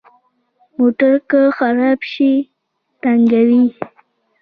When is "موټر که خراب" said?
0.77-1.99